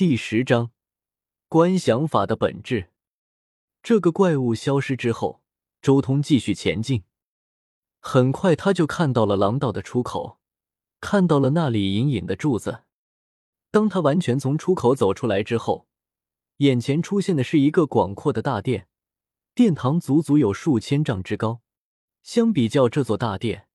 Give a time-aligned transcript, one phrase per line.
[0.00, 0.70] 第十章，
[1.46, 2.88] 观想法的本质。
[3.82, 5.42] 这个怪物消失之后，
[5.82, 7.04] 周通继续前进。
[7.98, 10.38] 很快，他就看到了廊道的出口，
[11.02, 12.84] 看到了那里隐隐的柱子。
[13.70, 15.86] 当他完全从出口走出来之后，
[16.56, 18.88] 眼前出现的是一个广阔的大殿，
[19.54, 21.60] 殿堂足足有数千丈之高。
[22.22, 23.68] 相比较这座大殿，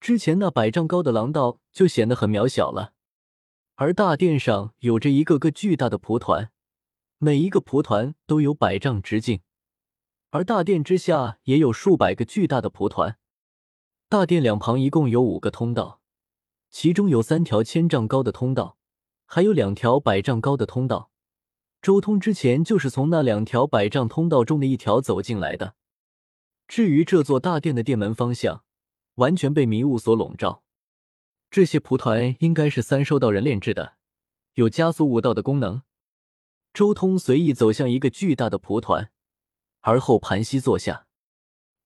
[0.00, 2.94] 之前那百丈高的廊道就显得很渺小了。
[3.80, 6.50] 而大殿上有着一个个巨大的蒲团，
[7.18, 9.40] 每一个蒲团都有百丈直径，
[10.30, 13.18] 而大殿之下也有数百个巨大的蒲团。
[14.08, 16.00] 大殿两旁一共有五个通道，
[16.68, 18.78] 其中有三条千丈高的通道，
[19.24, 21.12] 还有两条百丈高的通道。
[21.80, 25.76] 周通之前就是从那两条百丈通道中的一条走进来的。
[26.66, 28.64] 至于这座大殿的殿门方向，
[29.14, 30.64] 完全被迷雾所笼罩。
[31.50, 33.94] 这些蒲团应该是三兽道人炼制的，
[34.54, 35.82] 有加速武道的功能。
[36.74, 39.10] 周通随意走向一个巨大的蒲团，
[39.80, 41.06] 而后盘膝坐下。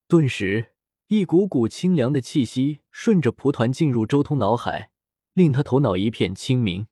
[0.08, 0.74] 顿时，
[1.06, 4.90] 一股股清凉的气息顺着蒲团进入周通脑海，
[5.32, 6.88] 令他头脑一片清明。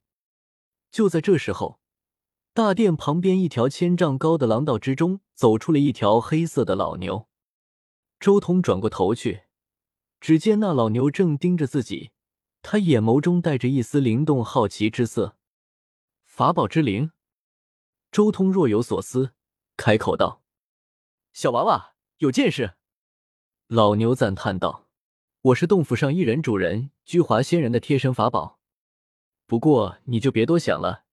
[0.91, 1.81] 就在这时候，
[2.55, 7.29] 大殿旁边一条千丈高的廊道之中，走出了一条黑色的老牛。
[8.19, 9.43] 周通转过头去，
[10.21, 12.13] 只见那老牛正盯着自己，
[12.63, 15.37] 他眼眸中带着一丝灵动好奇之色。
[16.25, 17.13] 法宝之灵，
[18.13, 19.33] 周通若有所思，
[19.77, 20.43] 开口道
[21.33, 22.75] ：“小娃娃有见识。”
[23.69, 24.89] 老牛赞叹道
[25.43, 28.59] ：“我是洞府上一人主人居华仙人的贴身法宝，
[29.47, 31.05] 不过你就别多想了，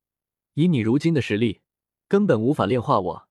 [0.53, 1.61] 以你如今的实力，
[2.07, 3.29] 根本无法炼化我。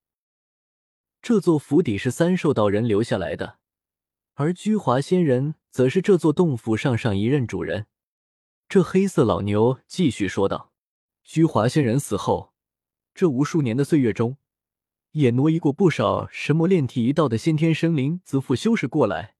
[1.20, 3.58] 这座府邸是三兽道人留下来的。”
[4.38, 7.86] 而居华仙人则是这座洞府上上一任主人。
[8.68, 10.72] 这黑色老牛继续说道
[11.22, 12.52] ：“居华仙人死后，
[13.14, 14.38] 这无数年的岁月中，
[15.12, 19.36] 也挪移过不少神魔炼体一道的先天生灵子府修士过来，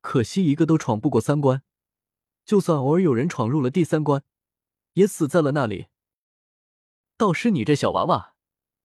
[0.00, 1.62] 可惜一个都闯不过三关。
[2.44, 4.22] 就算偶尔有人闯入了第三关，
[4.94, 5.86] 也死在了那里。
[7.16, 8.34] 倒是你这小娃娃，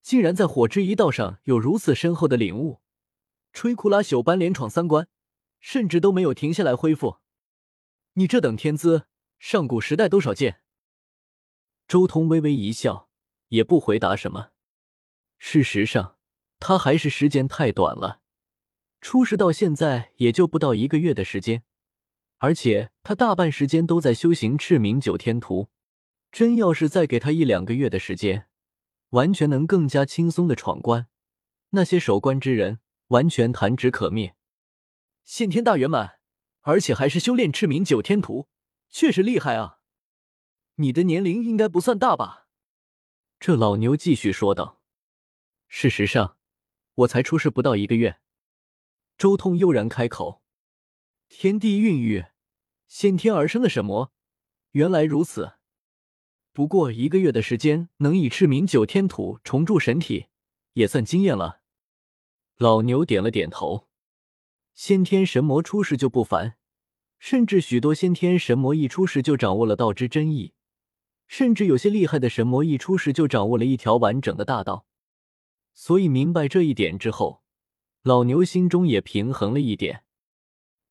[0.01, 2.81] 竟然在火之一道上有如此深厚的领悟，
[3.53, 5.07] 吹枯拉朽般连闯三关。”
[5.63, 7.17] 甚至都没有停下来恢复，
[8.13, 9.05] 你这等天资，
[9.41, 10.61] 上古时代都少见。
[11.87, 13.09] 周通微微一笑，
[13.47, 14.51] 也不回答什么。
[15.39, 16.19] 事实上，
[16.59, 18.21] 他还是时间太短了，
[19.01, 21.63] 出世到现在也就不到一个月的时间，
[22.37, 25.69] 而且他大半时间都在修行赤明九天图。
[26.31, 28.47] 真要是再给他一两个月的时间，
[29.09, 31.07] 完全能更加轻松的闯关，
[31.71, 34.35] 那些守关之人完全弹指可灭。
[35.23, 36.19] 先天大圆满，
[36.61, 38.47] 而且还是修炼赤明九天图，
[38.91, 39.79] 确实厉害啊！
[40.75, 42.47] 你的年龄应该不算大吧？
[43.39, 44.81] 这老牛继续说道。
[45.67, 46.37] 事实上，
[46.95, 48.19] 我才出世不到一个月。
[49.17, 50.43] 周通悠然开口
[51.29, 52.25] ：“天地孕育，
[52.87, 54.11] 先天而生的神魔，
[54.71, 55.53] 原来如此。
[56.51, 60.27] 不过一个月的时间，能以赤冥九天土重铸神体，
[60.73, 61.61] 也算惊艳了。”
[62.57, 63.87] 老牛点了点头。
[64.73, 66.57] 先天神魔出世就不凡，
[67.21, 70.53] 甚至许多先天神魔一出世就掌握了道之真意，
[71.27, 74.87] 甚至有些厉害的神魔一出世就掌握了一条完整的大道。
[75.71, 77.43] 所以明白这一点之后，
[78.01, 80.03] 老牛心中也平衡了一点。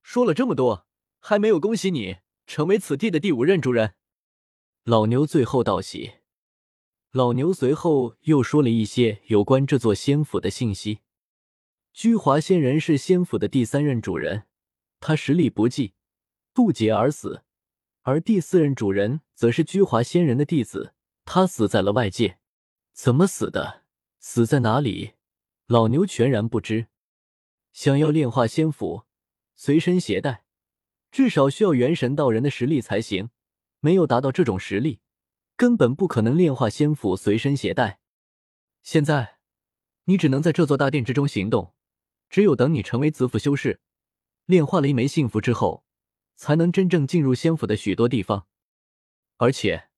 [0.05, 0.87] 说了这么多，
[1.19, 3.95] 还没有恭喜你成为此地的第五任主人。
[4.85, 6.12] 老牛最后道喜。
[7.11, 11.01] 老牛随后又说了一些有关这座仙府的信息。
[11.93, 14.45] 居华仙人是仙府的第三任主人，
[15.01, 15.95] 他实力不济，
[16.60, 17.43] 渡劫而死；
[18.03, 20.93] 而第四任主人则是居华仙人的弟子，
[21.25, 22.38] 他死在了外界。
[22.93, 23.84] 怎么死的？
[24.19, 25.12] 死在哪里？
[25.69, 26.88] 老牛全然不知。
[27.72, 29.04] 想要炼化仙府，
[29.54, 30.44] 随身携带，
[31.10, 33.31] 至少需要元神道人的实力才行。
[33.78, 35.00] 没有达到这种实力，
[35.56, 38.00] 根本不可能炼化仙府随身携带。
[38.82, 39.38] 现在，
[40.05, 41.73] 你只能在这座大殿之中行动。
[42.29, 43.81] 只有等你成为子府修士，
[44.44, 45.87] 炼化了一枚幸福之后，
[46.40, 48.46] 才能真正进入仙府的许多地方，
[49.37, 49.90] 而且，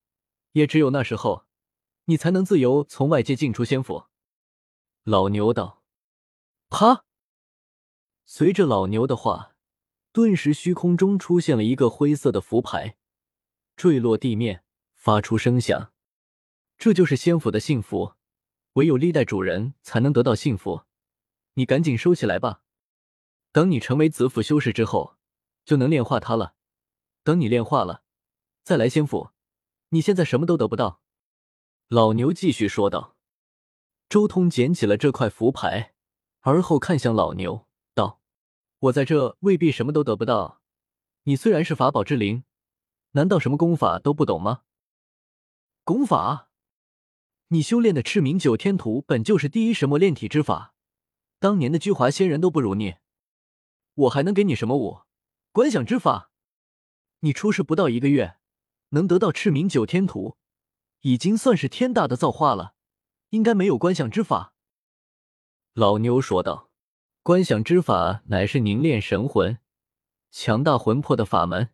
[0.54, 1.46] 也只有那时候，
[2.06, 4.06] 你才能自由从外界进出仙府。
[5.04, 5.84] 老牛道
[6.68, 7.04] ：“啪！”
[8.26, 9.54] 随着老牛的话，
[10.10, 12.96] 顿时虚空中出现了一个灰色的符牌，
[13.76, 14.64] 坠落地面，
[14.96, 15.92] 发出声响。
[16.76, 18.14] 这就是仙府的幸福，
[18.72, 20.82] 唯有历代主人才能得到幸福。
[21.54, 22.64] 你赶紧收起来吧，
[23.52, 25.16] 等你成为子府修士之后，
[25.64, 26.55] 就能炼化它了。
[27.25, 28.03] 等你炼化了，
[28.62, 29.31] 再来仙府。
[29.91, 31.00] 你现在什么都得不到。
[31.88, 33.17] 老牛继续说道。
[34.09, 35.94] 周通捡起了这块符牌，
[36.41, 38.20] 而后看向老牛，道
[38.81, 40.61] ：“我在这未必什么都得不到。
[41.23, 42.44] 你虽然是法宝之灵，
[43.12, 44.64] 难道什么功法都不懂吗？
[45.85, 46.50] 功法？
[47.49, 50.75] 你修炼的赤明九天图本就是第一神魔炼体之法，
[51.38, 52.97] 当年的居华仙人都不如你，
[53.94, 55.03] 我还能给你什么武？
[55.52, 56.31] 观想之法？
[57.20, 58.38] 你出世不到一个月，
[58.88, 60.37] 能得到赤明九天图，
[61.02, 62.75] 已经算是天大的造化了。”
[63.32, 64.54] 应该没有观想之法，
[65.72, 66.70] 老牛说道
[67.25, 69.58] ：“观想之法乃是凝练神魂、
[70.31, 71.70] 强大魂魄的法门。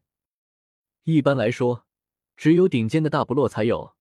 [1.02, 1.84] 一般来说，
[2.36, 3.96] 只有顶尖的大部落才有。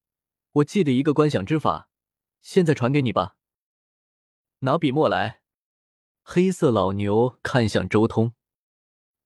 [0.51, 1.89] 我记得一个观想之法，
[2.43, 3.37] 现在传给你吧。
[4.59, 5.41] 拿笔墨来。”
[6.21, 8.33] 黑色老牛看向周通，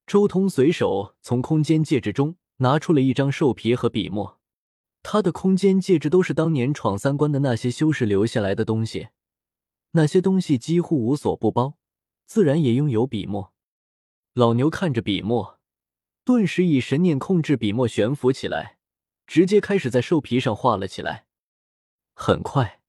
[0.05, 4.39] 周通随手从空间戒指中拿出了一张兽皮和笔墨。
[5.03, 9.09] 他的空间戒指都是当年闯三关的那些修士留下来的东西，
[9.91, 11.77] 那些东西几乎无所不包，
[12.27, 13.51] 自然也拥有笔墨。
[14.33, 15.59] 老牛看着笔墨，
[16.23, 18.77] 顿时以神念控制笔墨悬浮起来，
[19.25, 21.25] 直接开始在兽皮上画了起来。
[22.13, 22.81] 很快，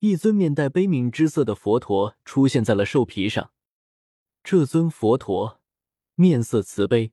[0.00, 3.52] 一尊面带悲悯之色的佛陀出现在了兽皮上。
[4.44, 5.57] 这尊佛陀
[6.20, 7.12] 面色慈悲，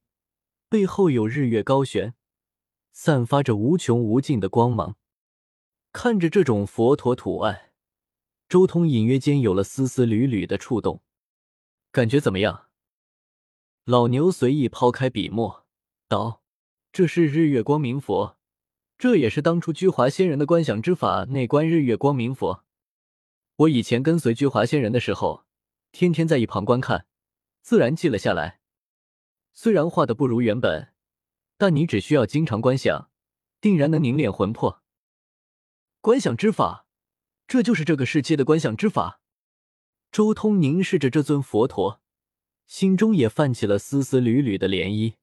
[0.68, 2.16] 背后有日月高悬。
[2.92, 4.96] 散发着无穷无尽的光芒，
[5.94, 7.72] 看着这种佛陀图案，
[8.50, 11.04] 周通隐约间有了丝丝缕缕的触动，
[11.92, 12.70] 感觉怎么样？
[13.84, 15.68] 老牛随意抛开笔墨，
[16.08, 16.42] 道
[16.92, 18.40] ：“这是日月光明佛，
[18.98, 22.66] 这也是当初居华仙人的观想之法内观日月光明佛。
[23.58, 25.46] 我以前跟随居华仙人的时候，
[25.92, 27.06] 天天在一旁观看，
[27.62, 28.62] 自然记了下来。
[29.56, 30.90] 虽然画的不如原本。”
[31.58, 33.10] 但你只需要经常观想，
[33.62, 34.84] 定然能凝练魂魄。
[36.02, 36.86] 观想之法，
[37.48, 39.22] 这就是这个世界的观想之法。
[40.12, 42.02] 周通凝视着这尊佛陀，
[42.68, 45.14] 心中也泛起了丝丝缕缕的涟漪。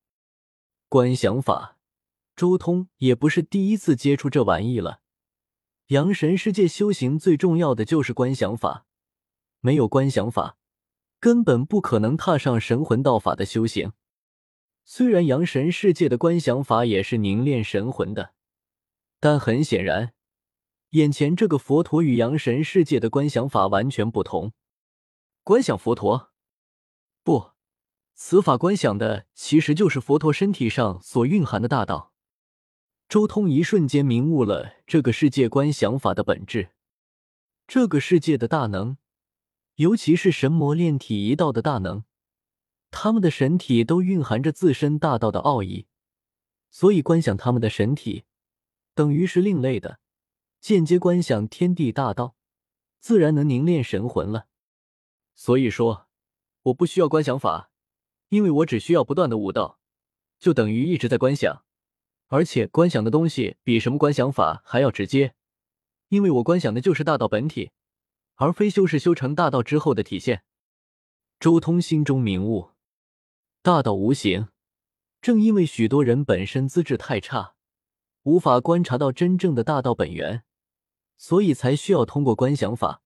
[0.88, 1.76] 观想法，
[2.34, 5.02] 周通也不是第一次接触这玩意了。
[5.88, 8.86] 阳神世界修行最重要的就是观想法，
[9.60, 10.56] 没有观想法，
[11.20, 13.92] 根本不可能踏上神魂道法的修行。
[14.84, 18.34] 虽然阳神世界的观想法也是凝练神魂的，
[19.20, 20.12] 但很显然，
[20.90, 24.52] 眼前这个佛陀与阳神世界的观想法完全不同。
[25.44, 26.30] 观想佛陀，
[27.22, 27.52] 不，
[28.14, 32.12] 此法观想的其实就是佛陀身体上所蕴含的大道。
[33.08, 36.70] 周通一瞬间明悟了这个世界观想法的本质。
[37.66, 38.96] 这个世界的大能，
[39.76, 42.04] 尤其是神魔炼体一道的大能。
[42.92, 45.86] 他们的神体都蕴含着自身大道的奥义，
[46.70, 48.24] 所以观想他们的神体，
[48.94, 49.98] 等于是另类的，
[50.60, 52.36] 间接观想天地大道，
[53.00, 54.46] 自然能凝练神魂了。
[55.34, 56.06] 所以说，
[56.64, 57.70] 我不需要观想法，
[58.28, 59.80] 因为我只需要不断的悟道，
[60.38, 61.64] 就等于一直在观想，
[62.26, 65.34] 而且观想的东西比什么观想法还要直接，
[66.08, 67.70] 因为我观想的就是大道本体，
[68.34, 70.44] 而非修士修成大道之后的体现。
[71.40, 72.71] 周通心中明悟。
[73.64, 74.48] 大道无形，
[75.20, 77.54] 正因为许多人本身资质太差，
[78.24, 80.42] 无法观察到真正的大道本源，
[81.16, 83.02] 所以才需要通过观想法，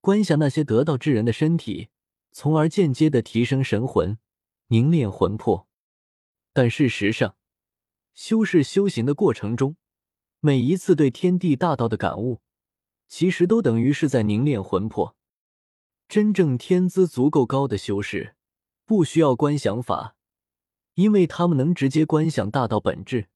[0.00, 1.88] 观想那些得道之人的身体，
[2.30, 4.18] 从而间接的提升神魂，
[4.68, 5.66] 凝练魂魄。
[6.52, 7.34] 但事实上，
[8.14, 9.74] 修士修行的过程中，
[10.38, 12.40] 每一次对天地大道的感悟，
[13.08, 15.16] 其实都等于是在凝练魂魄。
[16.08, 18.36] 真正天资足够高的修士。
[18.84, 20.16] 不需要观想法，
[20.94, 23.28] 因为他们能直接观想大道本质。